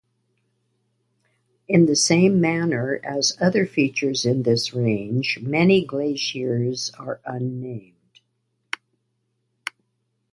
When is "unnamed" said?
7.23-8.21